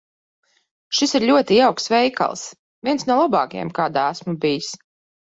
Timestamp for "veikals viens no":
1.93-3.17